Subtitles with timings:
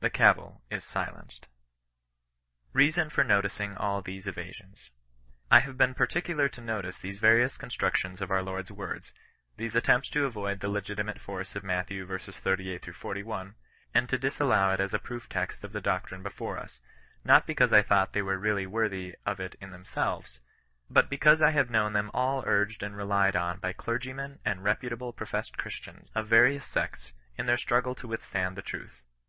[0.00, 1.46] The cavil is sUenced.
[2.74, 4.90] BEASON FOB NOTICING ALL THESE EVASIONS.
[5.52, 9.12] I have been particular to notice these various con structions of our Lord's words,
[9.56, 11.86] these attempts to avoid the legitimate force of Matt.
[11.90, 11.94] v.
[12.00, 13.54] 38—41,
[13.94, 16.80] and to disallow it as a proof text of the doctrine before us;
[17.22, 20.40] not because I thought them really worthy of it in themselves;
[20.90, 24.64] but be cause I have known them all urged and relied on by clergymen and
[24.64, 29.02] reputable professed Christians, of various sects, in their struggle to withstand the truth.